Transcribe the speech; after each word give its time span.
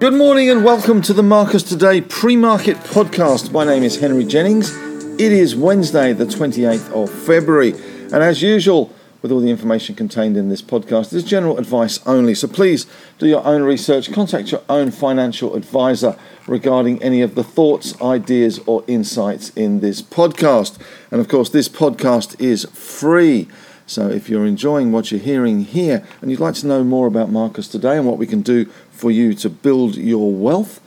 Good 0.00 0.14
morning 0.14 0.50
and 0.50 0.64
welcome 0.64 1.00
to 1.02 1.12
the 1.12 1.22
Marcus 1.22 1.62
Today 1.62 2.00
pre 2.00 2.34
market 2.34 2.76
podcast. 2.78 3.52
My 3.52 3.64
name 3.64 3.84
is 3.84 4.00
Henry 4.00 4.24
Jennings. 4.24 4.74
It 5.20 5.30
is 5.32 5.54
Wednesday, 5.54 6.12
the 6.12 6.24
28th 6.24 6.90
of 6.90 7.08
February, 7.10 7.72
and 8.12 8.14
as 8.14 8.42
usual, 8.42 8.92
with 9.22 9.30
all 9.30 9.38
the 9.38 9.50
information 9.50 9.94
contained 9.94 10.36
in 10.36 10.48
this 10.48 10.60
podcast, 10.60 11.12
is 11.12 11.22
general 11.22 11.56
advice 11.56 12.04
only. 12.04 12.34
So 12.34 12.48
please 12.48 12.86
do 13.18 13.28
your 13.28 13.44
own 13.46 13.62
research, 13.62 14.12
contact 14.12 14.50
your 14.50 14.62
own 14.68 14.90
financial 14.90 15.54
advisor 15.54 16.18
regarding 16.48 17.00
any 17.02 17.22
of 17.22 17.36
the 17.36 17.44
thoughts, 17.44 18.00
ideas, 18.02 18.58
or 18.66 18.82
insights 18.88 19.50
in 19.50 19.80
this 19.80 20.02
podcast. 20.02 20.78
And 21.12 21.20
of 21.20 21.28
course, 21.28 21.50
this 21.50 21.68
podcast 21.68 22.40
is 22.40 22.64
free. 22.72 23.48
So 23.86 24.08
if 24.08 24.28
you're 24.28 24.46
enjoying 24.46 24.92
what 24.92 25.10
you're 25.10 25.20
hearing 25.20 25.64
here 25.64 26.06
and 26.20 26.30
you'd 26.30 26.40
like 26.40 26.54
to 26.56 26.66
know 26.66 26.84
more 26.84 27.06
about 27.06 27.30
Marcus 27.30 27.68
today 27.68 27.96
and 27.96 28.06
what 28.06 28.18
we 28.18 28.26
can 28.26 28.42
do 28.42 28.66
for 28.90 29.10
you 29.10 29.32
to 29.34 29.50
build 29.50 29.96
your 29.96 30.32
wealth, 30.32 30.80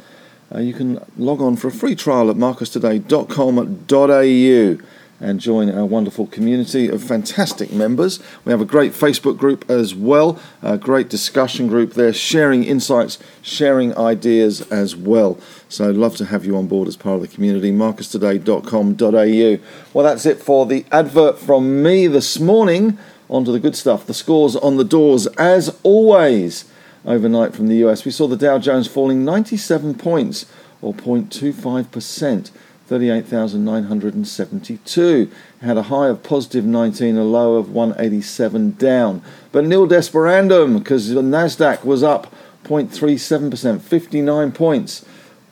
uh, 0.54 0.60
you 0.60 0.74
can 0.74 1.04
log 1.18 1.42
on 1.42 1.56
for 1.56 1.68
a 1.68 1.72
free 1.72 1.96
trial 1.96 2.30
at 2.30 2.36
marcustoday.com.au 2.38 4.97
and 5.20 5.40
join 5.40 5.70
our 5.70 5.86
wonderful 5.86 6.28
community 6.28 6.88
of 6.88 7.04
fantastic 7.04 7.72
members. 7.74 8.20
We 8.46 8.52
have 8.52 8.62
a 8.62 8.66
great 8.66 8.92
Facebook 8.94 9.38
group 9.38 9.70
as 9.70 9.96
well, 9.96 10.40
a 10.62 10.78
great 10.78 11.10
discussion 11.10 11.68
group 11.68 11.94
there, 11.94 12.14
sharing 12.14 12.64
insights, 12.64 13.18
sharing 13.42 13.98
ideas 13.98 14.62
as 14.72 14.96
well. 14.96 15.40
So 15.70 15.90
I'd 15.90 15.96
love 15.96 16.16
to 16.18 16.26
have 16.26 16.46
you 16.46 16.56
on 16.56 16.68
board 16.68 16.88
as 16.88 16.96
part 16.96 17.16
of 17.16 17.22
the 17.22 17.28
community. 17.28 17.72
marcustoday.com.au. 17.72 19.58
Well, 19.94 20.06
that's 20.06 20.26
it 20.26 20.40
for 20.42 20.66
the 20.66 20.86
advert 20.92 21.40
from 21.40 21.82
me 21.82 22.08
this 22.08 22.40
morning. 22.40 22.98
On 23.30 23.44
to 23.44 23.52
the 23.52 23.60
good 23.60 23.76
stuff. 23.76 24.06
The 24.06 24.14
scores 24.14 24.56
on 24.56 24.78
the 24.78 24.86
doors, 24.86 25.28
as 25.38 25.78
always, 25.84 26.64
overnight 27.06 27.54
from 27.54 27.68
the 27.68 27.76
US. 27.86 28.06
We 28.06 28.12
saw 28.12 28.28
the 28.28 28.38
Dow 28.38 28.58
Jones 28.60 28.88
falling 28.88 29.26
97 29.26 29.96
points, 29.96 30.46
or 30.82 30.94
0.25%. 30.94 32.52
38,972. 32.88 35.30
Had 35.62 35.78
a 35.78 35.84
high 35.84 36.08
of 36.08 36.24
positive 36.24 36.66
19, 36.66 37.16
a 37.18 37.24
low 37.24 37.54
of 37.56 37.72
187 37.72 38.72
down. 38.72 39.22
But 39.52 39.66
nil 39.66 39.88
desperandum 39.88 40.80
because 40.80 41.10
the 41.10 41.22
Nasdaq 41.22 41.84
was 41.84 42.02
up 42.02 42.34
0.37%, 42.64 43.82
59 43.82 44.52
points. 44.52 45.06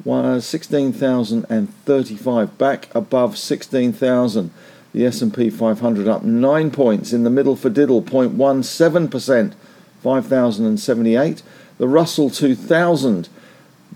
Uh, 0.07 0.39
16,035 0.39 2.57
back 2.59 2.93
above 2.93 3.35
16,000. 3.37 4.51
The 4.93 5.05
S&P 5.05 5.49
500 5.49 6.07
up 6.07 6.23
9 6.23 6.71
points 6.71 7.11
in 7.11 7.23
the 7.23 7.31
middle 7.31 7.55
for 7.55 7.69
diddle 7.69 8.03
0.17%, 8.03 9.53
5,078. 10.01 11.43
The 11.77 11.87
Russell 11.87 12.29
2000 12.29 13.29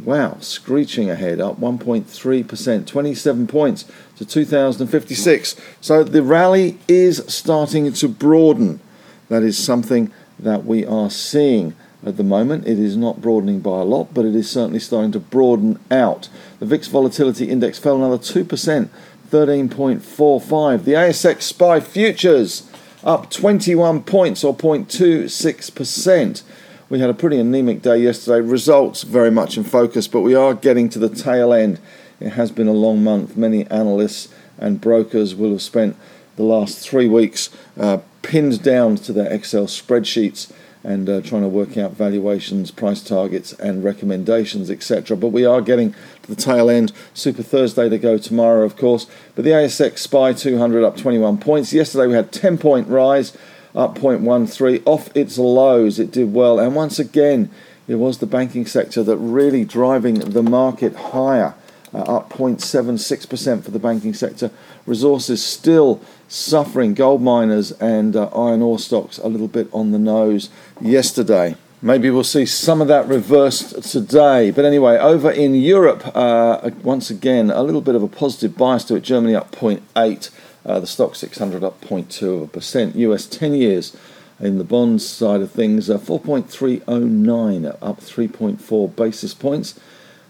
Wow, 0.04 0.38
screeching 0.40 1.10
ahead, 1.10 1.42
up 1.42 1.60
1.3%, 1.60 2.88
27 2.88 3.48
points 3.48 3.86
to 4.16 4.26
2,056. 4.26 5.56
So 5.82 6.04
the 6.04 6.24
rally 6.24 6.78
is 6.88 7.24
starting 7.28 7.92
to 7.92 8.08
broaden. 8.08 8.80
That 9.28 9.44
is 9.44 9.58
something 9.58 10.12
that 10.40 10.66
we 10.66 10.86
are 10.86 11.10
seeing 11.10 11.76
at 12.06 12.16
the 12.18 12.24
moment. 12.24 12.66
It 12.66 12.80
is 12.80 12.96
not 12.96 13.22
broadening 13.22 13.60
by 13.60 13.82
a 13.82 13.84
lot, 13.84 14.14
but 14.14 14.26
it 14.26 14.36
is 14.36 14.50
certainly 14.50 14.80
starting 14.80 15.12
to 15.12 15.20
broaden 15.20 15.80
out. 15.92 16.30
The 16.60 16.66
VIX 16.66 16.88
Volatility 16.88 17.50
Index 17.50 17.78
fell 17.78 17.98
another 17.98 18.18
2%, 18.18 18.90
13.45. 19.30 20.84
The 20.86 20.94
ASX 20.94 21.42
SPI 21.42 21.82
Futures 21.82 22.72
up 23.04 23.30
21 23.30 24.04
points 24.04 24.44
or 24.44 24.56
0.26%. 24.56 26.44
We 26.90 27.00
had 27.00 27.12
a 27.12 27.14
pretty 27.14 27.38
anemic 27.38 27.84
day 27.84 28.00
yesterday. 28.00 28.42
Results 28.42 29.04
very 29.04 29.30
much 29.30 29.58
in 29.58 29.64
focus, 29.64 30.08
but 30.08 30.22
we 30.22 30.34
are 30.34 30.56
getting 30.56 30.90
to 30.90 30.98
the 30.98 31.08
tail 31.08 31.54
end. 31.54 31.80
It 32.20 32.32
has 32.32 32.52
been 32.52 32.68
a 32.68 32.74
long 32.74 33.04
month. 33.04 33.38
Many 33.38 33.68
analysts 33.68 34.30
and 34.58 34.82
brokers 34.82 35.36
will 35.36 35.52
have 35.52 35.62
spent 35.62 35.96
the 36.36 36.42
last 36.42 36.80
three 36.80 37.08
weeks 37.08 37.52
uh, 37.80 38.00
pinned 38.24 38.64
down 38.64 38.96
to 38.96 39.14
their 39.14 39.32
Excel 39.32 39.68
spreadsheets 39.68 40.52
and 40.84 41.08
uh, 41.08 41.22
trying 41.22 41.44
to 41.44 41.48
work 41.48 41.78
out 41.78 41.92
valuations, 41.92 42.72
price 42.72 43.04
targets, 43.04 43.54
and 43.54 43.84
recommendations, 43.84 44.72
etc. 44.72 45.16
But 45.16 45.28
we 45.28 45.46
are 45.46 45.62
getting 45.62 45.94
to 46.24 46.34
the 46.34 46.42
tail 46.42 46.72
end. 46.72 46.92
Super 47.14 47.44
Thursday 47.44 47.88
to 47.88 48.00
go 48.00 48.18
tomorrow, 48.18 48.66
of 48.66 48.76
course. 48.76 49.06
But 49.36 49.46
the 49.46 49.52
ASX 49.52 50.00
SPI 50.00 50.34
200 50.34 50.84
up 50.84 50.98
21 50.98 51.38
points. 51.38 51.72
Yesterday 51.72 52.08
we 52.08 52.14
had 52.14 52.32
10 52.32 52.58
point 52.58 52.88
rise 52.88 53.38
up 53.76 53.98
0.13 53.98 54.84
off 54.86 55.16
its 55.16 55.38
lows. 55.38 56.00
It 56.00 56.12
did 56.12 56.34
well, 56.34 56.60
and 56.60 56.76
once 56.76 57.00
again, 57.00 57.50
it 57.88 57.96
was 57.96 58.20
the 58.20 58.28
banking 58.28 58.66
sector 58.66 59.04
that 59.04 59.18
really 59.18 59.66
driving 59.66 60.16
the 60.16 60.44
market 60.44 60.96
higher. 60.96 61.56
Uh, 61.92 62.18
up 62.18 62.30
0.76% 62.30 63.64
for 63.64 63.72
the 63.72 63.80
banking 63.80 64.14
sector. 64.14 64.52
Resources 64.86 65.44
still 65.44 66.00
suffering. 66.28 66.94
Gold 66.94 67.24
miners 67.24 67.72
and 67.74 68.16
uh, 68.16 68.28
iron 68.28 68.62
ore 68.62 68.78
stocks 68.78 69.18
a 69.18 69.28
little 69.28 69.48
bit 69.48 69.68
on 69.74 69.92
the 69.92 69.98
nose 69.98 70.52
yesterday. 70.80 71.56
Maybe 71.82 72.10
we'll 72.12 72.24
see 72.24 72.46
some 72.46 72.82
of 72.82 72.90
that 72.90 73.08
reversed 73.08 73.90
today. 73.90 74.52
But 74.52 74.66
anyway, 74.66 74.98
over 74.98 75.32
in 75.32 75.56
Europe, 75.56 76.12
uh, 76.14 76.70
once 76.84 77.10
again, 77.10 77.50
a 77.50 77.64
little 77.64 77.82
bit 77.82 77.96
of 77.96 78.04
a 78.04 78.08
positive 78.08 78.56
bias 78.56 78.84
to 78.86 78.96
it. 78.96 79.02
Germany 79.02 79.34
up 79.34 79.52
0.8. 79.52 80.30
Uh, 80.66 80.80
the 80.80 80.86
Stoxx 80.86 81.18
600 81.18 81.64
up 81.64 81.82
0.2%. 81.82 82.96
US 82.96 83.26
10 83.26 83.54
years 83.54 83.96
in 84.40 84.58
the 84.58 84.64
bonds 84.64 85.08
side 85.08 85.42
of 85.42 85.52
things, 85.52 85.90
uh, 85.90 85.98
4.309 85.98 87.78
up 87.82 88.00
3.4 88.00 88.96
basis 88.96 89.34
points. 89.34 89.80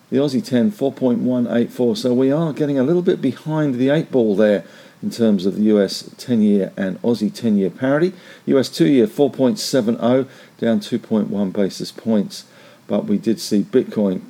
The 0.09 0.17
Aussie 0.17 0.43
10 0.43 0.71
4.184. 0.71 1.97
So 1.97 2.13
we 2.13 2.31
are 2.31 2.51
getting 2.51 2.79
a 2.79 2.83
little 2.83 3.03
bit 3.03 3.21
behind 3.21 3.75
the 3.75 3.89
eight 3.89 4.11
ball 4.11 4.35
there 4.35 4.63
in 5.03 5.11
terms 5.11 5.45
of 5.45 5.55
the 5.55 5.63
US 5.63 6.09
10 6.17 6.41
year 6.41 6.73
and 6.75 6.99
Aussie 7.03 7.33
10 7.33 7.57
year 7.57 7.69
parity. 7.69 8.13
US 8.47 8.69
2 8.69 8.87
year 8.87 9.07
4.70 9.07 10.27
down 10.57 10.79
2.1 10.79 11.53
basis 11.53 11.91
points. 11.91 12.45
But 12.87 13.05
we 13.05 13.19
did 13.19 13.39
see 13.39 13.61
Bitcoin 13.61 14.21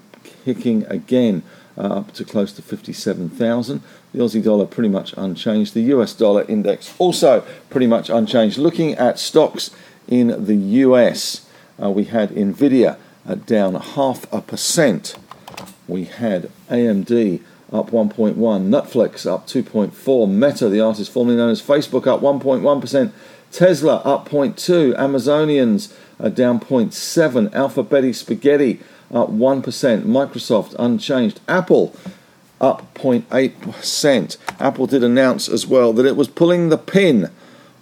kicking 0.43 0.85
again 0.87 1.43
uh, 1.77 1.99
up 1.99 2.13
to 2.13 2.25
close 2.25 2.51
to 2.53 2.61
57,000. 2.61 3.81
The 4.13 4.19
Aussie 4.19 4.43
dollar 4.43 4.65
pretty 4.65 4.89
much 4.89 5.13
unchanged. 5.17 5.73
The 5.73 5.81
US 5.93 6.13
dollar 6.13 6.43
index 6.47 6.95
also 6.97 7.43
pretty 7.69 7.87
much 7.87 8.09
unchanged. 8.09 8.57
Looking 8.57 8.93
at 8.95 9.19
stocks 9.19 9.71
in 10.07 10.45
the 10.45 10.55
US, 10.55 11.45
uh, 11.81 11.89
we 11.91 12.05
had 12.05 12.31
Nvidia 12.31 12.97
uh, 13.27 13.35
down 13.35 13.75
half 13.75 14.31
a 14.33 14.41
percent. 14.41 15.15
We 15.87 16.05
had 16.05 16.49
AMD 16.69 17.41
up 17.71 17.91
1.1, 17.91 18.33
Netflix 18.35 19.31
up 19.31 19.45
2.4, 19.47 20.29
Meta, 20.29 20.69
the 20.69 20.81
artist 20.81 21.11
formerly 21.11 21.37
known 21.37 21.51
as 21.51 21.61
Facebook, 21.61 22.07
up 22.07 22.21
1.1%, 22.21 23.11
Tesla 23.51 23.97
up 23.97 24.27
0.2, 24.29 24.95
Amazonians 24.97 25.93
uh, 26.19 26.29
down 26.29 26.59
0.7, 26.59 27.49
Alphabeti 27.49 28.13
Spaghetti 28.13 28.79
up 29.11 29.29
1%, 29.29 29.61
Microsoft 30.03 30.75
unchanged, 30.79 31.39
Apple 31.47 31.95
up 32.61 32.93
0.8%. 32.95 34.37
Apple 34.59 34.87
did 34.87 35.03
announce 35.03 35.47
as 35.47 35.65
well 35.65 35.93
that 35.93 36.05
it 36.05 36.15
was 36.15 36.27
pulling 36.27 36.69
the 36.69 36.77
pin 36.77 37.31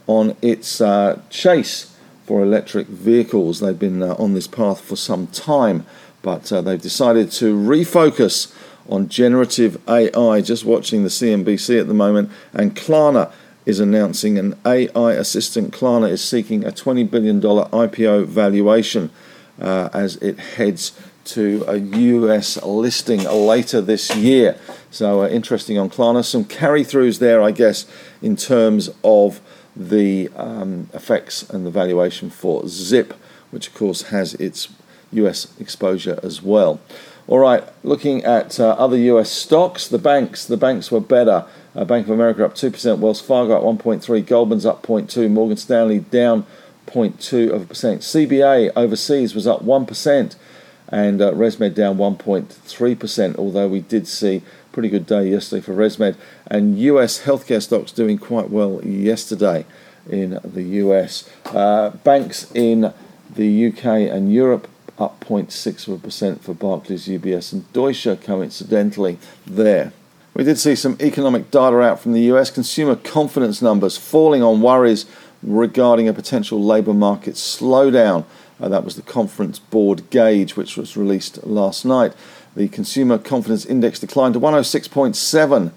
on 0.05 0.35
its 0.41 0.79
uh, 0.79 1.21
chase 1.29 1.95
for 2.25 2.43
electric 2.43 2.87
vehicles. 2.87 3.59
They've 3.59 3.77
been 3.77 4.03
uh, 4.03 4.15
on 4.15 4.33
this 4.33 4.47
path 4.47 4.81
for 4.81 4.95
some 4.95 5.27
time, 5.27 5.85
but 6.21 6.51
uh, 6.51 6.61
they've 6.61 6.81
decided 6.81 7.31
to 7.33 7.55
refocus 7.55 8.53
on 8.89 9.09
generative 9.09 9.81
AI. 9.89 10.41
Just 10.41 10.65
watching 10.65 11.03
the 11.03 11.09
CNBC 11.09 11.79
at 11.79 11.87
the 11.87 11.93
moment, 11.93 12.31
and 12.53 12.75
Klarna 12.75 13.31
is 13.65 13.79
announcing 13.79 14.37
an 14.37 14.55
AI 14.65 15.11
assistant. 15.13 15.73
Klarna 15.73 16.09
is 16.09 16.23
seeking 16.23 16.63
a 16.63 16.71
$20 16.71 17.09
billion 17.11 17.41
IPO 17.41 18.25
valuation 18.25 19.09
uh, 19.59 19.89
as 19.93 20.15
it 20.17 20.39
heads 20.39 20.97
to 21.27 21.63
a 21.67 21.77
US 21.77 22.61
listing 22.63 23.23
later 23.23 23.81
this 23.81 24.15
year. 24.15 24.57
So 24.89 25.23
uh, 25.23 25.27
interesting 25.27 25.77
on 25.77 25.89
Klarna. 25.89 26.23
Some 26.23 26.45
carry 26.45 26.83
throughs 26.83 27.19
there, 27.19 27.41
I 27.41 27.51
guess, 27.51 27.85
in 28.21 28.35
terms 28.35 28.89
of 29.03 29.41
the 29.75 30.29
um, 30.35 30.89
effects 30.93 31.47
and 31.49 31.65
the 31.65 31.71
valuation 31.71 32.29
for 32.29 32.67
Zip, 32.67 33.13
which 33.51 33.67
of 33.67 33.73
course 33.73 34.03
has 34.03 34.33
its 34.35 34.69
US 35.11 35.47
exposure 35.59 36.19
as 36.23 36.41
well. 36.41 36.79
All 37.27 37.39
right, 37.39 37.63
looking 37.83 38.23
at 38.23 38.59
uh, 38.59 38.69
other 38.79 38.97
US 38.97 39.29
stocks, 39.29 39.87
the 39.87 39.97
banks, 39.97 40.45
the 40.45 40.57
banks 40.57 40.91
were 40.91 41.01
better. 41.01 41.45
Uh, 41.75 41.85
Bank 41.85 42.07
of 42.07 42.13
America 42.13 42.43
up 42.43 42.55
2%, 42.55 42.99
Wells 42.99 43.21
Fargo 43.21 43.57
up 43.57 43.63
1.3, 43.63 44.25
Goldman's 44.25 44.65
up 44.65 44.81
0.2, 44.81 45.29
Morgan 45.29 45.57
Stanley 45.57 45.99
down 45.99 46.45
0.2 46.87 47.51
of 47.51 47.63
a 47.63 47.65
percent. 47.65 48.01
CBA 48.01 48.71
overseas 48.75 49.35
was 49.35 49.45
up 49.45 49.63
1% 49.63 50.35
and 50.89 51.21
uh, 51.21 51.31
ResMed 51.33 51.73
down 51.73 51.97
1.3%, 51.97 53.35
although 53.37 53.67
we 53.67 53.81
did 53.81 54.07
see 54.07 54.37
a 54.37 54.73
pretty 54.73 54.89
good 54.89 55.05
day 55.05 55.29
yesterday 55.29 55.61
for 55.61 55.73
ResMed. 55.73 56.15
And 56.47 56.79
US 56.79 57.23
healthcare 57.23 57.61
stocks 57.61 57.91
doing 57.91 58.17
quite 58.17 58.49
well 58.49 58.81
yesterday 58.83 59.65
in 60.09 60.39
the 60.43 60.63
US. 60.63 61.29
Uh, 61.45 61.89
banks 61.89 62.51
in 62.53 62.93
The 63.35 63.67
UK 63.67 63.85
and 63.85 64.31
Europe 64.31 64.67
up 64.97 65.19
0.6% 65.25 66.39
for 66.39 66.53
Barclays, 66.53 67.07
UBS, 67.07 67.53
and 67.53 67.71
Deutsche 67.73 68.07
coincidentally 68.23 69.19
there. 69.45 69.91
We 70.33 70.43
did 70.43 70.57
see 70.57 70.75
some 70.75 70.97
economic 70.99 71.51
data 71.51 71.79
out 71.81 71.99
from 71.99 72.13
the 72.13 72.21
US, 72.33 72.51
consumer 72.51 72.95
confidence 72.95 73.61
numbers 73.61 73.97
falling 73.97 74.43
on 74.43 74.61
worries 74.61 75.05
regarding 75.43 76.07
a 76.07 76.13
potential 76.13 76.63
labour 76.63 76.93
market 76.93 77.35
slowdown. 77.35 78.25
Uh, 78.59 78.69
that 78.69 78.83
was 78.83 78.95
the 78.95 79.01
conference 79.01 79.59
board 79.59 80.09
gauge, 80.09 80.55
which 80.55 80.77
was 80.77 80.97
released 80.97 81.45
last 81.45 81.85
night. 81.85 82.13
The 82.55 82.67
consumer 82.67 83.17
confidence 83.17 83.65
index 83.65 83.99
declined 83.99 84.33
to 84.33 84.39
106.7, 84.39 85.71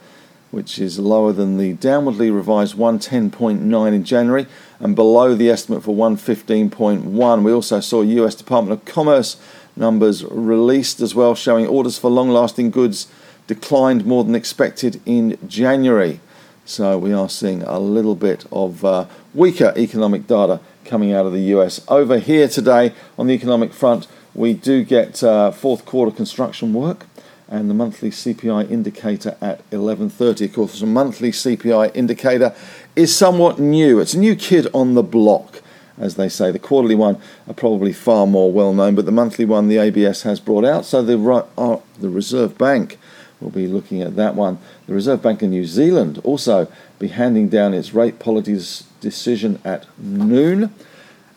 which 0.51 0.79
is 0.79 0.99
lower 0.99 1.33
than 1.33 1.59
the 1.59 1.75
downwardly 1.75 2.35
revised 2.35 2.77
110.9 2.77 3.95
in 3.95 4.05
January 4.05 4.47
and 4.79 4.97
below 4.97 5.35
the 5.35 5.51
estimate 5.51 5.83
for 5.83 5.95
115.1. 5.95 7.43
We 7.43 7.53
also 7.53 7.81
saw 7.81 8.01
US 8.03 8.35
Department 8.35 8.81
of 8.81 8.87
Commerce 8.87 9.37
numbers 9.77 10.25
released 10.25 11.01
as 11.01 11.15
well, 11.15 11.35
showing 11.35 11.67
orders 11.67 11.99
for 11.99 12.11
long 12.11 12.31
lasting 12.31 12.71
goods 12.71 13.09
declined 13.47 14.07
more 14.07 14.25
than 14.25 14.35
expected 14.35 15.01
in 15.05 15.37
January. 15.47 16.21
So 16.65 16.99
we 16.99 17.13
are 17.13 17.29
seeing 17.29 17.63
a 17.63 17.79
little 17.79 18.15
bit 18.15 18.45
of 18.53 18.85
uh, 18.85 19.07
weaker 19.35 19.73
economic 19.77 20.27
data 20.27 20.61
coming 20.91 21.13
out 21.13 21.25
of 21.25 21.33
the 21.33 21.55
US. 21.55 21.81
Over 21.87 22.19
here 22.19 22.49
today 22.49 22.93
on 23.17 23.29
the 23.29 23.33
economic 23.33 23.73
front, 23.73 24.09
we 24.35 24.53
do 24.53 24.85
get 24.85 25.23
uh, 25.23 25.53
fourth 25.53 25.85
quarter 25.85 26.11
construction 26.11 26.75
work 26.75 27.07
and 27.49 27.71
the 27.71 27.75
monthly 27.75 28.11
CPI 28.11 28.69
indicator 28.69 29.37
at 29.41 29.69
11:30. 29.71 30.47
Of 30.47 30.53
course, 30.53 30.81
the 30.81 30.87
monthly 30.87 31.31
CPI 31.31 31.93
indicator 31.95 32.53
is 32.97 33.15
somewhat 33.15 33.61
new. 33.61 34.01
It's 34.01 34.15
a 34.15 34.19
new 34.19 34.35
kid 34.35 34.67
on 34.75 34.95
the 34.95 35.03
block, 35.05 35.63
as 35.97 36.17
they 36.17 36.29
say. 36.29 36.51
The 36.51 36.59
quarterly 36.59 36.97
one 36.97 37.19
are 37.47 37.55
probably 37.55 37.93
far 37.93 38.27
more 38.27 38.51
well 38.51 38.75
known, 38.75 38.97
but 38.97 39.05
the 39.05 39.13
monthly 39.13 39.45
one 39.45 39.69
the 39.69 39.79
ABS 39.79 40.23
has 40.23 40.41
brought 40.41 40.65
out. 40.65 40.85
So 40.85 41.03
the 41.03 41.17
uh, 41.57 41.79
the 42.01 42.11
Reserve 42.11 42.59
Bank 42.59 42.99
will 43.41 43.51
be 43.51 43.67
looking 43.67 44.03
at 44.03 44.17
that 44.17 44.35
one. 44.35 44.59
The 44.87 44.95
Reserve 44.95 45.23
Bank 45.23 45.43
of 45.43 45.51
New 45.51 45.65
Zealand 45.65 46.21
also 46.25 46.71
be 46.99 47.09
handing 47.09 47.49
down 47.49 47.75
its 47.75 47.95
rate 47.95 48.19
policy 48.19 48.85
decision 49.01 49.61
at 49.65 49.87
noon. 49.99 50.75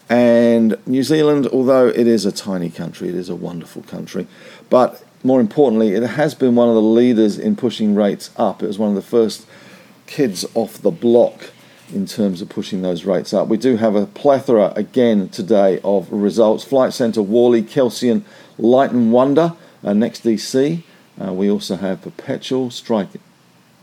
And 0.09 0.77
New 0.85 1.03
Zealand, 1.03 1.47
although 1.47 1.87
it 1.87 2.07
is 2.07 2.25
a 2.25 2.31
tiny 2.31 2.69
country, 2.69 3.09
it 3.09 3.15
is 3.15 3.29
a 3.29 3.35
wonderful 3.35 3.83
country, 3.83 4.27
but 4.69 5.03
more 5.23 5.39
importantly, 5.39 5.93
it 5.93 6.03
has 6.03 6.35
been 6.35 6.55
one 6.55 6.67
of 6.67 6.75
the 6.75 6.81
leaders 6.81 7.39
in 7.39 7.55
pushing 7.55 7.95
rates 7.95 8.29
up. 8.35 8.61
It 8.61 8.67
was 8.67 8.77
one 8.77 8.89
of 8.89 8.95
the 8.95 9.01
first 9.01 9.47
kids 10.05 10.45
off 10.53 10.81
the 10.81 10.91
block 10.91 11.51
in 11.93 12.05
terms 12.05 12.41
of 12.41 12.49
pushing 12.49 12.81
those 12.81 13.05
rates 13.05 13.33
up. 13.33 13.47
We 13.47 13.57
do 13.57 13.77
have 13.77 13.95
a 13.95 14.05
plethora 14.05 14.73
again 14.75 15.29
today 15.29 15.79
of 15.83 16.11
results. 16.11 16.63
Flight 16.63 16.93
Centre, 16.93 17.21
Worley, 17.21 17.61
Kelsian, 17.61 18.23
Light 18.57 18.91
and 18.91 19.11
Wonder, 19.11 19.53
uh, 19.83 19.89
NextDC. 19.89 20.83
Uh, 21.21 21.33
we 21.33 21.49
also 21.49 21.75
have 21.75 22.01
Perpetual, 22.01 22.71
Strike 22.71 23.09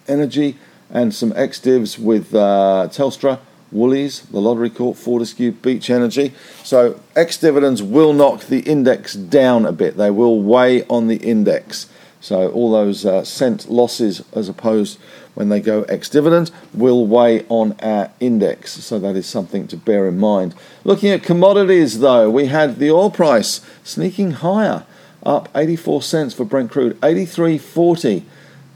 Energy, 0.09 0.57
and 0.91 1.15
some 1.15 1.33
ex 1.37 1.61
divs 1.61 1.99
with 1.99 2.35
uh, 2.35 2.89
Telstra, 2.91 3.39
Woolies, 3.71 4.23
the 4.23 4.41
Lottery 4.41 4.71
Corp, 4.71 4.97
Fortescue, 4.97 5.53
Beach 5.53 5.91
Energy. 5.91 6.33
So 6.65 7.01
ex 7.15 7.37
dividends 7.37 7.83
will 7.83 8.13
knock 8.13 8.43
the 8.43 8.61
index 8.61 9.15
down 9.15 9.65
a 9.65 9.73
bit. 9.73 9.97
They 9.97 10.11
will 10.11 10.43
weigh 10.43 10.85
on 10.89 11.07
the 11.07 11.17
index. 11.17 11.89
So 12.21 12.51
all 12.51 12.73
those 12.73 13.07
uh, 13.07 13.25
cent 13.25 13.71
losses, 13.71 14.23
as 14.35 14.49
opposed 14.49 14.99
when 15.35 15.49
they 15.49 15.61
go 15.61 15.85
ex 15.85 16.09
dividend, 16.09 16.51
will 16.75 17.07
weigh 17.07 17.47
on 17.49 17.77
our 17.81 18.11
index. 18.21 18.73
So 18.73 18.99
that 18.99 19.17
is 19.17 19.27
something 19.27 19.69
to 19.69 19.77
bear 19.77 20.07
in 20.07 20.19
mind. 20.19 20.55
Looking 20.85 21.11
at 21.11 21.23
commodities, 21.23 22.01
though, 22.01 22.29
we 22.29 22.47
had 22.47 22.79
the 22.79 22.91
oil 22.91 23.11
price 23.11 23.61
sneaking 23.85 24.33
higher, 24.33 24.85
up 25.25 25.49
84 25.55 26.03
cents 26.03 26.35
for 26.35 26.45
Brent 26.45 26.71
crude, 26.71 27.01
83.40 27.01 28.25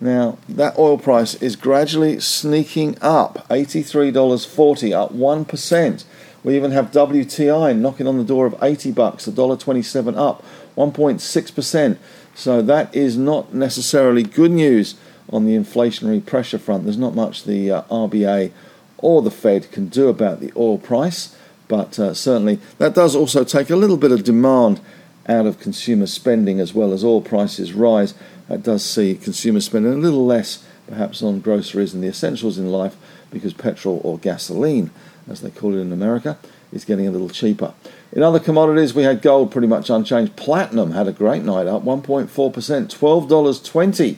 now, 0.05 0.37
that 0.49 0.79
oil 0.79 0.99
price 0.99 1.35
is 1.37 1.57
gradually 1.57 2.21
sneaking 2.21 2.99
up 3.01 3.47
$83.40, 3.49 4.93
up 4.93 5.13
1%. 5.13 6.05
We 6.43 6.57
even 6.57 6.73
have 6.73 6.91
WTI 6.91 7.75
knocking 7.79 8.07
on 8.07 8.19
the 8.19 8.25
door 8.25 8.45
of 8.45 8.55
80 8.61 8.93
bucks, 8.93 9.27
$1.27 9.27 10.17
up, 10.17 10.45
1.6%. 10.77 11.99
So 12.35 12.61
that 12.61 12.95
is 12.95 13.17
not 13.17 13.55
necessarily 13.55 14.23
good 14.23 14.51
news 14.51 14.97
on 15.33 15.47
the 15.47 15.57
inflationary 15.57 16.25
pressure 16.25 16.59
front. 16.59 16.85
There's 16.85 16.99
not 16.99 17.15
much 17.15 17.45
the 17.45 17.71
uh, 17.71 17.83
RBA 17.85 18.53
or 18.99 19.23
the 19.23 19.31
Fed 19.31 19.71
can 19.73 19.89
do 19.89 20.09
about 20.09 20.41
the 20.41 20.53
oil 20.55 20.77
price, 20.77 21.35
but 21.67 21.99
uh, 21.99 22.13
certainly 22.13 22.59
that 22.77 22.95
does 22.95 23.17
also 23.17 23.43
take 23.43 23.71
a 23.71 23.77
little 23.77 23.97
bit 23.97 24.13
of 24.13 24.23
demand 24.25 24.81
out 25.29 25.47
of 25.47 25.61
consumer 25.61 26.07
spending 26.07 26.61
as 26.61 26.75
well 26.75 26.93
as 26.93 27.05
oil 27.05 27.21
prices 27.21 27.73
rise. 27.73 28.15
That 28.49 28.63
does 28.63 28.85
see 28.85 29.15
consumers 29.15 29.65
spending 29.65 29.93
a 29.93 29.97
little 29.97 30.27
less 30.27 30.65
perhaps 30.87 31.23
on 31.23 31.41
groceries 31.41 31.95
and 31.95 32.03
the 32.03 32.09
essentials 32.09 32.59
in 32.59 32.71
life 32.71 32.97
because 33.31 33.55
petrol 33.55 34.01
or 34.05 34.19
gasoline, 34.19 34.91
as 35.29 35.41
they 35.41 35.51
call 35.51 35.75
it 35.75 35.81
in 35.81 35.93
America, 35.93 36.39
is 36.73 36.85
getting 36.85 37.07
a 37.07 37.11
little 37.11 37.31
cheaper. 37.31 37.73
In 38.13 38.23
other 38.23 38.39
commodities, 38.39 38.95
we 38.95 39.03
had 39.03 39.23
gold 39.23 39.51
pretty 39.51 39.67
much 39.67 39.91
unchanged. 39.91 40.37
Platinum 40.37 40.93
had 40.93 41.09
a 41.09 41.13
great 41.13 41.43
night 41.43 41.67
up 41.67 41.83
1.4%, 41.85 42.29
$12.20. 42.29 44.17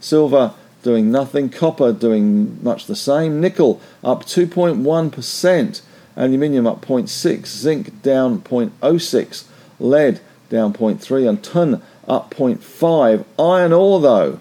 Silver 0.00 0.54
doing 0.82 1.10
nothing. 1.10 1.48
Copper 1.48 1.92
doing 1.92 2.62
much 2.62 2.86
the 2.86 2.96
same. 2.96 3.40
Nickel 3.40 3.80
up 4.02 4.24
2.1%. 4.24 5.82
Aluminium 6.16 6.66
up 6.66 6.84
0.6. 6.84 7.46
Zinc 7.46 8.02
down 8.02 8.40
0.06. 8.40 9.44
Lead 9.80 10.20
down 10.48 10.72
0.3 10.72 11.28
and 11.28 11.42
tin 11.42 11.82
up 12.06 12.34
0.5. 12.34 13.24
Iron 13.38 13.72
ore, 13.72 14.00
though, 14.00 14.40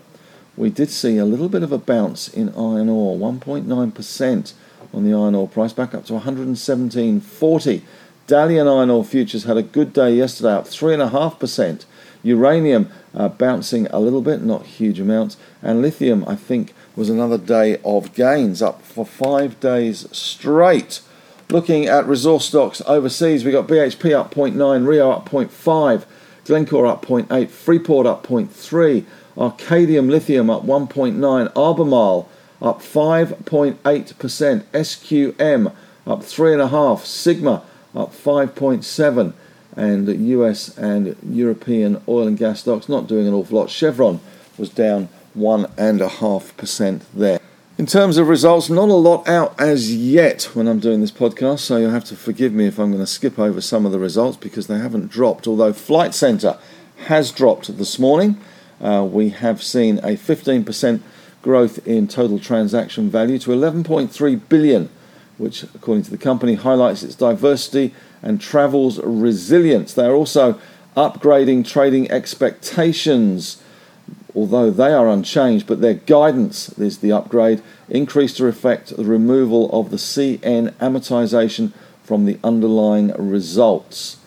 we 0.55 0.69
did 0.69 0.89
see 0.89 1.17
a 1.17 1.25
little 1.25 1.49
bit 1.49 1.63
of 1.63 1.71
a 1.71 1.77
bounce 1.77 2.27
in 2.27 2.49
iron 2.49 2.89
ore, 2.89 3.17
1.9% 3.17 4.53
on 4.93 5.03
the 5.03 5.13
iron 5.13 5.35
ore 5.35 5.47
price, 5.47 5.73
back 5.73 5.93
up 5.93 6.05
to 6.05 6.13
117.40. 6.13 7.81
Dalian 8.27 8.77
iron 8.77 8.89
ore 8.89 9.03
futures 9.03 9.43
had 9.43 9.57
a 9.57 9.63
good 9.63 9.93
day 9.93 10.13
yesterday, 10.13 10.53
up 10.53 10.65
3.5%. 10.65 11.85
Uranium 12.23 12.89
uh, 13.13 13.29
bouncing 13.29 13.87
a 13.87 13.99
little 13.99 14.21
bit, 14.21 14.41
not 14.41 14.65
huge 14.65 14.99
amounts. 14.99 15.37
And 15.61 15.81
lithium, 15.81 16.27
I 16.27 16.35
think, 16.35 16.73
was 16.95 17.09
another 17.09 17.37
day 17.37 17.77
of 17.85 18.13
gains, 18.13 18.61
up 18.61 18.81
for 18.81 19.05
five 19.05 19.59
days 19.59 20.07
straight. 20.11 21.01
Looking 21.49 21.85
at 21.85 22.05
resource 22.05 22.45
stocks 22.45 22.81
overseas, 22.85 23.45
we 23.45 23.51
got 23.51 23.67
BHP 23.67 24.13
up 24.13 24.33
0.9, 24.33 24.85
Rio 24.85 25.11
up 25.11 25.29
0.5, 25.29 26.03
Glencore 26.43 26.85
up 26.85 27.05
0.8, 27.05 27.49
Freeport 27.49 28.05
up 28.05 28.27
0.3, 28.27 29.05
Arcadium 29.37 30.09
Lithium 30.09 30.49
up 30.49 30.63
1.9, 30.63 31.55
Albemarle 31.55 32.29
up 32.61 32.81
5.8%, 32.81 33.77
SQM 33.79 35.67
up 36.05 36.19
3.5%, 36.19 37.05
Sigma 37.05 37.63
up 37.95 38.11
5.7%, 38.11 39.33
and 39.77 40.27
US 40.29 40.77
and 40.77 41.15
European 41.23 42.01
oil 42.09 42.27
and 42.27 42.37
gas 42.37 42.59
stocks 42.59 42.89
not 42.89 43.07
doing 43.07 43.25
an 43.25 43.33
awful 43.33 43.59
lot. 43.59 43.69
Chevron 43.69 44.19
was 44.57 44.69
down 44.69 45.07
1.5% 45.37 47.01
there. 47.13 47.36
In 47.77 47.85
terms 47.85 48.17
of 48.17 48.27
results, 48.27 48.71
not 48.71 48.89
a 48.89 48.93
lot 48.93 49.27
out 49.27 49.53
as 49.59 49.93
yet 49.95 50.45
when 50.55 50.67
I'm 50.67 50.79
doing 50.79 50.99
this 50.99 51.11
podcast, 51.11 51.59
so 51.59 51.77
you'll 51.77 51.91
have 51.91 52.05
to 52.05 52.15
forgive 52.15 52.51
me 52.51 52.65
if 52.65 52.79
I'm 52.79 52.89
going 52.89 53.03
to 53.03 53.05
skip 53.05 53.37
over 53.37 53.61
some 53.61 53.85
of 53.85 53.91
the 53.91 53.99
results 53.99 54.35
because 54.35 54.65
they 54.65 54.79
haven't 54.79 55.11
dropped. 55.11 55.47
Although 55.47 55.73
Flight 55.73 56.15
Centre 56.15 56.57
has 57.05 57.31
dropped 57.31 57.77
this 57.77 57.99
morning, 57.99 58.41
uh, 58.81 59.07
we 59.07 59.29
have 59.29 59.61
seen 59.61 59.99
a 59.99 60.17
15% 60.17 61.01
growth 61.43 61.87
in 61.87 62.07
total 62.07 62.39
transaction 62.39 63.11
value 63.11 63.37
to 63.37 63.51
11.3 63.51 64.49
billion, 64.49 64.89
which, 65.37 65.61
according 65.61 66.03
to 66.05 66.09
the 66.09 66.17
company, 66.17 66.55
highlights 66.55 67.03
its 67.03 67.13
diversity 67.13 67.93
and 68.23 68.41
travel's 68.41 68.97
resilience. 69.03 69.93
They 69.93 70.07
are 70.07 70.15
also 70.15 70.59
upgrading 70.95 71.67
trading 71.67 72.09
expectations 72.09 73.61
although 74.37 74.69
they 74.69 74.93
are 74.93 75.09
unchanged, 75.09 75.65
but 75.65 75.81
their 75.81 75.95
guidance 75.95 76.69
is 76.77 76.99
the 76.99 77.11
upgrade, 77.11 77.59
increased 77.89 78.37
to 78.37 78.43
reflect 78.43 78.95
the 78.95 79.03
removal 79.03 79.67
of 79.71 79.89
the 79.89 79.97
CN 79.97 80.71
amortization 80.73 81.73
from 82.03 82.25
the 82.25 82.37
underlying 82.43 83.11
results. 83.17 84.17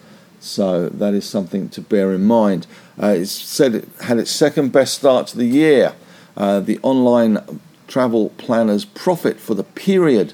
So 0.40 0.88
that 0.88 1.14
is 1.14 1.28
something 1.28 1.68
to 1.68 1.80
bear 1.80 2.12
in 2.12 2.24
mind. 2.24 2.66
Uh, 3.00 3.14
it's 3.18 3.30
said 3.30 3.76
it 3.76 3.88
had 4.00 4.18
its 4.18 4.32
second 4.32 4.72
best 4.72 4.94
start 4.94 5.28
to 5.28 5.36
the 5.36 5.46
year. 5.46 5.94
Uh, 6.36 6.58
the 6.58 6.80
online 6.82 7.60
travel 7.86 8.30
planners' 8.30 8.84
profit 8.84 9.38
for 9.38 9.54
the 9.54 9.62
period 9.62 10.32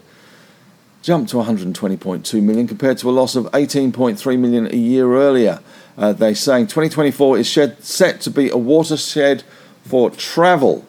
jumped 1.02 1.30
to 1.30 1.37
120.2 1.37 2.42
million 2.42 2.66
compared 2.66 2.97
to 2.99 3.11
a 3.11 3.12
loss 3.12 3.37
of 3.37 3.45
18.3 3.52 4.38
million 4.38 4.66
a 4.73 4.76
year 4.76 5.14
earlier. 5.14 5.61
Uh, 5.99 6.14
they're 6.14 6.35
saying 6.35 6.66
2024 6.66 7.38
is 7.38 7.47
shed, 7.47 7.83
set 7.85 8.23
to 8.23 8.30
be 8.30 8.49
a 8.49 8.56
watershed 8.56 9.45
for 9.87 10.11
travel. 10.11 10.85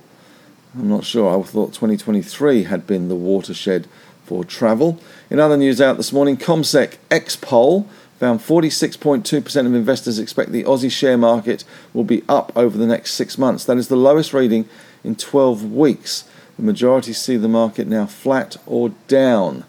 I'm 0.77 0.89
not 0.89 1.05
sure, 1.05 1.29
I 1.29 1.41
thought 1.43 1.73
2023 1.73 2.63
had 2.63 2.85
been 2.85 3.07
the 3.09 3.15
watershed 3.15 3.87
for 4.25 4.43
travel. 4.43 4.99
In 5.29 5.39
other 5.39 5.57
news 5.57 5.79
out 5.79 5.97
this 5.97 6.11
morning, 6.11 6.37
CommSec 6.37 6.97
X 7.09 7.35
poll 7.35 7.87
found 8.19 8.39
46.2% 8.39 9.65
of 9.65 9.73
investors 9.73 10.17
expect 10.17 10.51
the 10.51 10.63
Aussie 10.63 10.91
share 10.91 11.17
market 11.17 11.63
will 11.93 12.03
be 12.03 12.23
up 12.27 12.51
over 12.55 12.77
the 12.77 12.87
next 12.87 13.13
six 13.13 13.37
months. 13.37 13.63
That 13.65 13.77
is 13.77 13.87
the 13.87 13.95
lowest 13.95 14.33
reading 14.33 14.67
in 15.03 15.15
12 15.15 15.71
weeks. 15.71 16.27
The 16.57 16.63
majority 16.63 17.13
see 17.13 17.37
the 17.37 17.47
market 17.47 17.87
now 17.87 18.07
flat 18.07 18.57
or 18.65 18.89
down. 19.07 19.63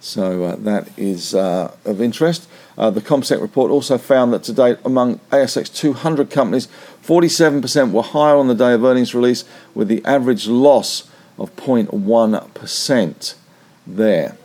So 0.00 0.44
uh, 0.44 0.56
that 0.56 0.88
is 0.96 1.34
uh, 1.34 1.74
of 1.84 2.00
interest. 2.00 2.48
Uh, 2.76 2.90
the 2.90 3.00
CommSec 3.00 3.40
report 3.40 3.70
also 3.70 3.96
found 3.96 4.32
that 4.32 4.42
to 4.44 4.52
date, 4.52 4.78
among 4.84 5.18
ASX 5.30 5.74
200 5.74 6.30
companies, 6.30 6.68
47% 7.06 7.92
were 7.92 8.02
higher 8.02 8.36
on 8.36 8.48
the 8.48 8.54
day 8.54 8.72
of 8.72 8.82
earnings 8.84 9.14
release, 9.14 9.44
with 9.74 9.88
the 9.88 10.02
average 10.04 10.48
loss 10.48 11.08
of 11.38 11.54
0.1% 11.56 13.34
there. 13.86 14.36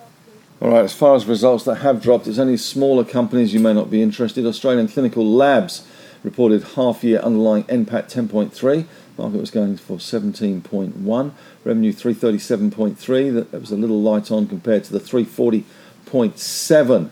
All 0.62 0.70
right, 0.70 0.84
as 0.84 0.94
far 0.94 1.16
as 1.16 1.26
results 1.26 1.64
that 1.64 1.78
have 1.78 2.04
dropped, 2.04 2.28
it's 2.28 2.38
only 2.38 2.58
smaller 2.58 3.04
companies 3.04 3.52
you 3.52 3.60
may 3.60 3.74
not 3.74 3.90
be 3.90 4.04
interested. 4.04 4.46
Australian 4.46 4.88
Clinical 4.88 5.26
Labs 5.26 5.88
reported 6.24 6.62
half 6.76 7.04
year 7.04 7.18
underlying 7.20 7.64
NPAT 7.64 8.12
10.3. 8.12 8.86
Market 9.18 9.40
was 9.40 9.50
going 9.50 9.78
for 9.78 9.98
17.1. 9.98 11.32
Revenue 11.64 11.92
337.3. 11.92 13.34
That 13.34 13.52
was 13.60 13.72
a 13.72 13.76
little 13.76 14.00
light 14.00 14.30
on 14.30 14.46
compared 14.48 14.84
to 14.84 14.94
the 14.94 15.00
340.7. 15.00 17.10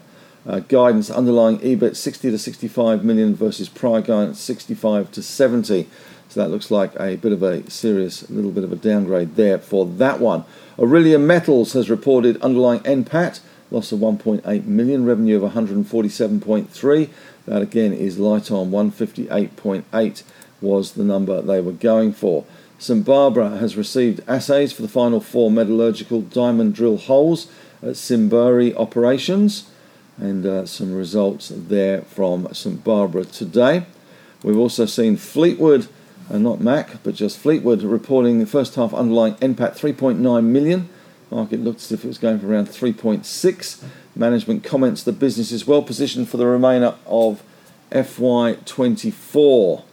Uh, 0.49 0.61
guidance 0.61 1.11
underlying 1.11 1.59
EBIT 1.59 1.95
60 1.95 2.31
to 2.31 2.37
65 2.39 3.03
million 3.05 3.35
versus 3.35 3.69
prior 3.69 4.01
guidance 4.01 4.39
65 4.39 5.11
to 5.11 5.21
70. 5.21 5.87
So 6.29 6.39
that 6.39 6.49
looks 6.49 6.71
like 6.71 6.99
a 6.99 7.17
bit 7.17 7.31
of 7.31 7.43
a 7.43 7.69
serious, 7.69 8.27
little 8.31 8.49
bit 8.49 8.63
of 8.63 8.73
a 8.73 8.75
downgrade 8.75 9.35
there 9.35 9.59
for 9.59 9.85
that 9.85 10.19
one. 10.19 10.45
Aurelia 10.79 11.19
Metals 11.19 11.73
has 11.73 11.87
reported 11.87 12.41
underlying 12.41 12.79
NPAT 12.79 13.41
loss 13.69 13.91
of 13.91 13.99
1.8 13.99 14.65
million, 14.65 15.05
revenue 15.05 15.43
of 15.43 15.53
147.3. 15.53 17.09
That 17.45 17.61
again 17.61 17.93
is 17.93 18.17
light 18.17 18.49
on 18.49 18.71
158.8 18.71 20.23
was 20.61 20.93
the 20.93 21.03
number 21.03 21.43
they 21.43 21.61
were 21.61 21.73
going 21.73 22.11
for. 22.11 22.43
St 22.79 23.05
Barbara 23.05 23.57
has 23.57 23.77
received 23.77 24.21
assays 24.27 24.73
for 24.73 24.81
the 24.81 24.87
final 24.87 25.21
four 25.21 25.51
metallurgical 25.51 26.21
diamond 26.21 26.73
drill 26.73 26.97
holes 26.97 27.51
at 27.83 27.89
Simberi 27.89 28.75
operations, 28.75 29.69
and 30.19 30.45
uh, 30.45 30.65
some 30.65 30.93
results 30.93 31.51
there 31.55 32.01
from 32.03 32.53
St 32.53 32.83
Barbara 32.83 33.25
today. 33.25 33.85
We've 34.43 34.57
also 34.57 34.85
seen 34.85 35.17
Fleetwood 35.17 35.87
uh, 36.29 36.37
not 36.37 36.61
Mac, 36.61 37.01
but 37.03 37.15
just 37.15 37.39
Fleetwood, 37.39 37.81
reporting 37.81 38.39
the 38.39 38.45
first 38.45 38.75
half 38.75 38.93
underlying 38.93 39.33
NPAT 39.35 39.77
3.9 39.77 40.43
million. 40.45 40.89
Market 41.31 41.59
looked 41.59 41.81
as 41.81 41.91
if 41.91 42.03
it 42.03 42.07
was 42.07 42.17
going 42.17 42.39
for 42.39 42.47
around 42.47 42.67
3.6. 42.67 43.83
Management 44.15 44.63
comments 44.63 45.03
the 45.03 45.11
business 45.11 45.51
is 45.51 45.67
well 45.67 45.81
positioned 45.81 46.29
for 46.29 46.37
the 46.37 46.45
remainder 46.45 46.95
of 47.05 47.43
FY24. 47.91 49.83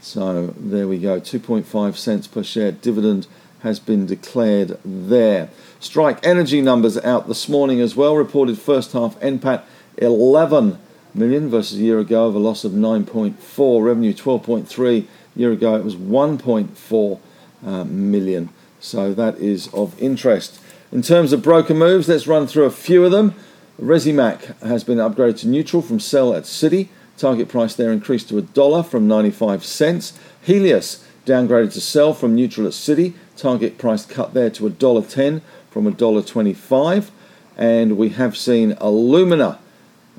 So 0.00 0.54
there 0.56 0.88
we 0.88 0.98
go, 0.98 1.20
2.5 1.20 1.96
cents 1.96 2.26
per 2.26 2.42
share 2.42 2.72
dividend 2.72 3.26
has 3.62 3.78
been 3.78 4.06
declared 4.06 4.78
there. 4.84 5.50
Strike 5.78 6.24
Energy 6.24 6.60
numbers 6.60 6.98
out 6.98 7.28
this 7.28 7.48
morning 7.48 7.80
as 7.80 7.96
well. 7.96 8.16
Reported 8.16 8.58
first 8.58 8.92
half 8.92 9.18
NPAT 9.20 9.62
11 9.98 10.78
million 11.14 11.48
versus 11.48 11.78
a 11.78 11.82
year 11.82 11.98
ago 11.98 12.26
of 12.26 12.34
a 12.34 12.38
loss 12.38 12.64
of 12.64 12.72
9.4. 12.72 13.84
Revenue 13.84 14.12
12.3 14.12 15.06
year 15.36 15.52
ago 15.52 15.76
it 15.76 15.84
was 15.84 15.96
1.4 15.96 17.20
uh, 17.64 17.84
million. 17.84 18.48
So 18.80 19.12
that 19.14 19.38
is 19.38 19.68
of 19.74 20.00
interest. 20.00 20.60
In 20.92 21.02
terms 21.02 21.32
of 21.32 21.42
broker 21.42 21.74
moves, 21.74 22.08
let's 22.08 22.26
run 22.26 22.46
through 22.46 22.64
a 22.64 22.70
few 22.70 23.04
of 23.04 23.12
them. 23.12 23.34
Resimac 23.80 24.60
has 24.60 24.84
been 24.84 24.98
upgraded 24.98 25.38
to 25.40 25.48
neutral 25.48 25.82
from 25.82 26.00
sell 26.00 26.34
at 26.34 26.44
Citi. 26.44 26.88
Target 27.16 27.48
price 27.48 27.74
there 27.74 27.92
increased 27.92 28.28
to 28.30 28.38
a 28.38 28.42
dollar 28.42 28.82
from 28.82 29.06
95 29.06 29.64
cents. 29.64 30.18
Healius 30.46 31.04
downgraded 31.26 31.72
to 31.74 31.80
sell 31.80 32.12
from 32.12 32.34
neutral 32.34 32.66
at 32.66 32.72
Citi. 32.72 33.14
Target 33.40 33.78
price 33.78 34.04
cut 34.04 34.34
there 34.34 34.50
to 34.50 34.66
a 34.66 34.70
dollar 34.70 35.02
10 35.02 35.42
from 35.70 35.86
a 35.86 35.90
dollar 35.90 36.22
25. 36.22 37.10
And 37.56 37.96
we 37.96 38.10
have 38.10 38.36
seen 38.36 38.72
Alumina 38.80 39.58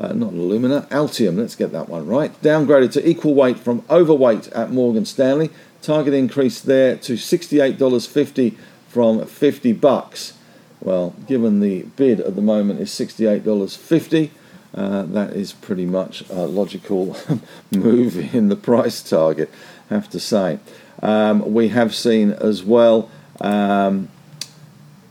uh, 0.02 0.14
not 0.14 0.32
Illumina, 0.34 0.88
Altium, 0.88 1.38
let's 1.38 1.56
get 1.56 1.72
that 1.74 1.88
one 1.88 2.08
right, 2.08 2.40
downgraded 2.42 2.92
to 2.94 3.08
equal 3.08 3.36
weight 3.36 3.60
from 3.60 3.84
overweight 3.90 4.48
at 4.48 4.72
Morgan 4.72 5.06
Stanley. 5.06 5.52
Target 5.82 6.14
increase 6.14 6.60
there 6.60 6.96
to 6.98 7.14
$68.50 7.14 8.56
from 8.88 9.26
50 9.26 9.74
bucks. 9.74 10.34
Well, 10.80 11.16
given 11.28 11.60
the 11.60 11.84
bid 11.84 12.20
at 12.20 12.36
the 12.36 12.42
moment 12.42 12.80
is 12.80 12.90
$68.50, 12.90 14.30
uh, 14.74 15.04
that 15.04 15.34
is 15.34 15.54
pretty 15.54 15.86
much 15.86 16.28
a 16.30 16.48
logical 16.48 17.16
move 17.72 18.34
in 18.34 18.50
the 18.50 18.56
price 18.56 19.04
target, 19.04 19.52
have 19.90 20.10
to 20.10 20.20
say. 20.20 20.60
Um, 21.02 21.54
we 21.54 21.70
have 21.70 21.96
seen 21.96 22.32
as 22.32 22.64
well 22.64 23.10
um, 23.40 24.10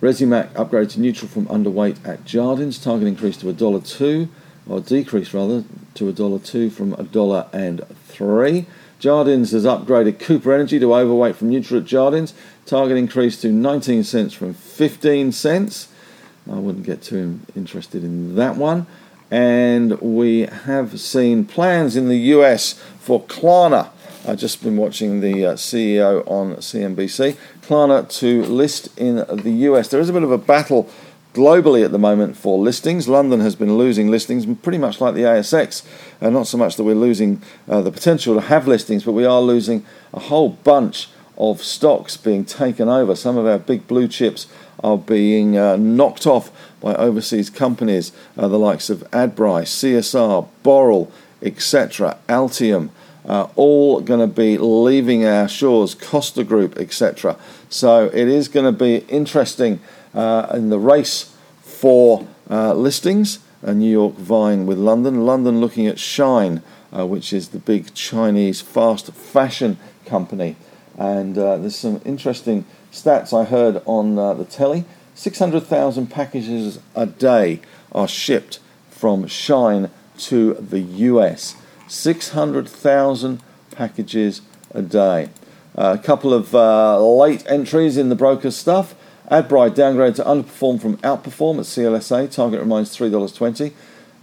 Resimac 0.00 0.52
upgraded 0.52 0.92
to 0.92 1.00
neutral 1.00 1.28
from 1.28 1.46
underweight 1.46 2.06
at 2.06 2.24
Jardens, 2.24 2.78
target 2.78 3.06
increase 3.06 3.36
to 3.38 3.46
$1.02 3.46 4.28
or 4.66 4.80
decreased 4.80 5.34
rather, 5.34 5.64
to 5.94 6.08
a 6.08 6.12
dollar 6.12 6.38
two 6.38 6.70
from 6.70 6.94
a 6.94 7.02
dollar 7.02 7.48
and 7.52 7.86
three. 8.06 8.66
Jardens 8.98 9.50
has 9.50 9.64
upgraded 9.64 10.18
Cooper 10.18 10.52
Energy 10.52 10.78
to 10.78 10.94
overweight 10.94 11.36
from 11.36 11.50
neutral 11.50 11.80
at 11.80 11.86
Jardens. 11.86 12.34
Target 12.66 12.96
increased 12.96 13.42
to 13.42 13.50
19 13.50 14.04
cents 14.04 14.32
from 14.32 14.54
15 14.54 15.32
cents. 15.32 15.88
I 16.50 16.54
wouldn't 16.54 16.86
get 16.86 17.02
too 17.02 17.40
interested 17.56 18.04
in 18.04 18.36
that 18.36 18.56
one. 18.56 18.86
And 19.30 20.00
we 20.00 20.40
have 20.40 21.00
seen 21.00 21.44
plans 21.44 21.96
in 21.96 22.08
the 22.08 22.18
US 22.18 22.74
for 23.00 23.22
Klarna. 23.22 23.90
I've 24.26 24.38
just 24.38 24.62
been 24.62 24.76
watching 24.76 25.20
the 25.20 25.46
uh, 25.46 25.52
CEO 25.54 26.22
on 26.30 26.56
CNBC. 26.56 27.36
Klarna 27.62 28.06
to 28.18 28.42
list 28.44 28.96
in 28.98 29.16
the 29.16 29.50
US. 29.68 29.88
There 29.88 30.00
is 30.00 30.10
a 30.10 30.12
bit 30.12 30.22
of 30.22 30.30
a 30.30 30.36
battle 30.36 30.90
globally 31.32 31.84
at 31.84 31.90
the 31.90 31.98
moment 31.98 32.36
for 32.36 32.58
listings. 32.58 33.08
London 33.08 33.40
has 33.40 33.54
been 33.54 33.78
losing 33.78 34.10
listings 34.10 34.44
pretty 34.62 34.76
much 34.76 35.00
like 35.00 35.14
the 35.14 35.22
ASX. 35.22 35.86
Uh, 36.20 36.28
not 36.28 36.46
so 36.46 36.58
much 36.58 36.76
that 36.76 36.84
we're 36.84 36.94
losing 36.94 37.40
uh, 37.66 37.80
the 37.80 37.90
potential 37.90 38.34
to 38.34 38.42
have 38.42 38.68
listings, 38.68 39.04
but 39.04 39.12
we 39.12 39.24
are 39.24 39.40
losing 39.40 39.86
a 40.12 40.20
whole 40.20 40.50
bunch 40.50 41.08
of 41.38 41.62
stocks 41.62 42.18
being 42.18 42.44
taken 42.44 42.90
over. 42.90 43.16
Some 43.16 43.38
of 43.38 43.46
our 43.46 43.58
big 43.58 43.88
blue 43.88 44.06
chips 44.06 44.46
are 44.84 44.98
being 44.98 45.56
uh, 45.56 45.76
knocked 45.76 46.26
off 46.26 46.50
by 46.80 46.94
overseas 46.94 47.48
companies, 47.48 48.12
uh, 48.36 48.48
the 48.48 48.58
likes 48.58 48.90
of 48.90 48.98
Adbri, 49.12 49.62
CSR, 49.62 50.46
Boral, 50.62 51.10
etc., 51.40 52.18
Altium. 52.28 52.90
Uh, 53.26 53.48
all 53.54 54.00
going 54.00 54.20
to 54.20 54.26
be 54.26 54.56
leaving 54.56 55.26
our 55.26 55.48
shores, 55.48 55.94
Costa 55.94 56.42
Group, 56.42 56.78
etc. 56.78 57.36
So 57.68 58.06
it 58.06 58.28
is 58.28 58.48
going 58.48 58.66
to 58.66 58.72
be 58.72 58.98
interesting 59.08 59.80
uh, 60.14 60.48
in 60.54 60.70
the 60.70 60.78
race 60.78 61.36
for 61.62 62.26
uh, 62.48 62.74
listings. 62.74 63.40
Uh, 63.62 63.72
New 63.72 63.90
York 63.90 64.14
vying 64.16 64.66
with 64.66 64.78
London. 64.78 65.26
London 65.26 65.60
looking 65.60 65.86
at 65.86 65.96
Shein, 65.96 66.62
uh, 66.96 67.06
which 67.06 67.32
is 67.32 67.48
the 67.48 67.58
big 67.58 67.92
Chinese 67.94 68.60
fast 68.60 69.12
fashion 69.12 69.78
company. 70.06 70.56
And 70.98 71.36
uh, 71.36 71.58
there's 71.58 71.76
some 71.76 72.00
interesting 72.04 72.64
stats 72.90 73.38
I 73.38 73.44
heard 73.44 73.82
on 73.84 74.16
the 74.16 74.46
telly. 74.46 74.84
600,000 75.14 76.06
packages 76.06 76.80
a 76.94 77.04
day 77.04 77.60
are 77.92 78.08
shipped 78.08 78.60
from 78.90 79.24
Shein 79.24 79.90
to 80.18 80.54
the 80.54 80.80
US. 80.80 81.56
600,000 81.90 83.40
packages 83.72 84.42
a 84.72 84.82
day. 84.82 85.28
a 85.74 85.98
couple 85.98 86.32
of 86.32 86.52
late 86.52 87.44
entries 87.48 87.96
in 87.96 88.08
the 88.08 88.14
broker 88.14 88.50
stuff. 88.50 88.94
Adbri 89.30 89.72
downgrade 89.72 90.16
to 90.16 90.24
underperform 90.24 90.80
from 90.80 90.96
outperform 90.98 91.58
at 91.58 91.64
CLSA. 91.64 92.32
Target 92.32 92.58
remains 92.60 92.96
$3.20. 92.96 93.72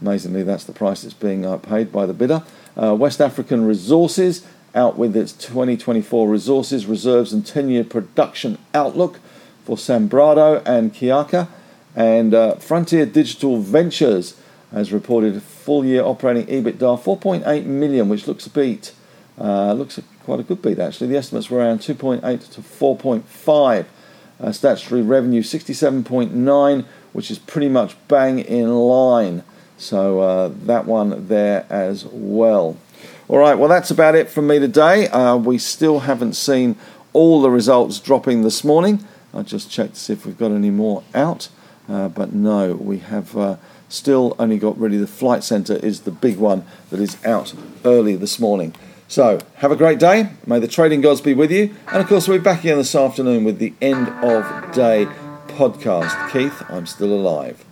Amazingly, 0.01 0.43
that's 0.43 0.65
the 0.65 0.73
price 0.73 1.01
that's 1.01 1.13
being 1.13 1.45
uh, 1.45 1.57
paid 1.57 1.91
by 1.91 2.05
the 2.05 2.13
bidder. 2.13 2.43
Uh, 2.75 2.93
West 2.93 3.21
African 3.21 3.65
Resources 3.65 4.45
out 4.75 4.97
with 4.97 5.15
its 5.15 5.31
2024 5.31 6.27
resources, 6.27 6.85
reserves, 6.85 7.31
and 7.31 7.45
10 7.45 7.69
year 7.69 7.83
production 7.83 8.57
outlook 8.73 9.19
for 9.63 9.77
Sanbrado 9.77 10.61
and 10.65 10.93
Kiaka. 10.93 11.47
And 11.95 12.33
uh, 12.33 12.55
Frontier 12.55 13.05
Digital 13.05 13.59
Ventures 13.59 14.39
has 14.71 14.91
reported 14.91 15.41
full 15.41 15.85
year 15.85 16.03
operating 16.03 16.45
EBITDA 16.47 17.01
4.8 17.01 17.65
million, 17.65 18.09
which 18.09 18.27
looks 18.27 18.45
a 18.45 18.49
beat. 18.49 18.93
Uh, 19.39 19.73
looks 19.73 19.99
quite 20.23 20.39
a 20.39 20.43
good 20.43 20.61
beat 20.61 20.79
actually. 20.79 21.07
The 21.07 21.17
estimates 21.17 21.49
were 21.49 21.59
around 21.59 21.79
2.8 21.79 22.21
to 22.53 22.61
4.5. 22.61 23.85
Uh, 24.39 24.51
statutory 24.51 25.01
revenue 25.01 25.41
67.9, 25.41 26.85
which 27.13 27.31
is 27.31 27.39
pretty 27.39 27.69
much 27.69 27.95
bang 28.07 28.39
in 28.39 28.71
line. 28.71 29.43
So 29.77 30.19
uh, 30.19 30.51
that 30.65 30.85
one 30.85 31.27
there 31.27 31.65
as 31.69 32.05
well. 32.05 32.77
All 33.27 33.39
right, 33.39 33.55
well, 33.55 33.69
that's 33.69 33.91
about 33.91 34.15
it 34.15 34.29
from 34.29 34.47
me 34.47 34.59
today. 34.59 35.07
Uh, 35.07 35.37
we 35.37 35.57
still 35.57 36.01
haven't 36.01 36.33
seen 36.33 36.75
all 37.13 37.41
the 37.41 37.49
results 37.49 37.99
dropping 37.99 38.43
this 38.43 38.63
morning. 38.63 39.05
I 39.33 39.41
just 39.41 39.69
checked 39.69 39.95
to 39.95 39.99
see 39.99 40.13
if 40.13 40.25
we've 40.25 40.37
got 40.37 40.51
any 40.51 40.69
more 40.69 41.03
out, 41.13 41.49
uh, 41.89 42.07
but 42.09 42.31
no, 42.33 42.73
we 42.75 42.99
have 42.99 43.35
uh, 43.35 43.57
Still 43.89 44.35
only 44.37 44.57
got 44.57 44.77
really 44.77 44.97
the 44.97 45.07
Flight 45.07 45.43
Centre 45.43 45.77
is 45.77 46.01
the 46.01 46.11
big 46.11 46.37
one 46.37 46.65
that 46.89 46.99
is 46.99 47.23
out 47.25 47.53
early 47.85 48.15
this 48.15 48.39
morning. 48.39 48.75
So 49.07 49.39
have 49.55 49.71
a 49.71 49.75
great 49.75 49.99
day. 49.99 50.31
May 50.45 50.59
the 50.59 50.67
trading 50.67 51.01
gods 51.01 51.21
be 51.21 51.33
with 51.33 51.51
you. 51.51 51.73
And 51.87 52.01
of 52.01 52.07
course, 52.07 52.27
we'll 52.27 52.39
be 52.39 52.43
back 52.43 52.59
again 52.59 52.77
this 52.77 52.93
afternoon 52.93 53.45
with 53.45 53.59
the 53.59 53.73
end 53.81 54.09
of 54.23 54.73
day 54.73 55.07
podcast. 55.47 56.31
Keith, 56.31 56.63
I'm 56.69 56.85
still 56.85 57.13
alive. 57.13 57.63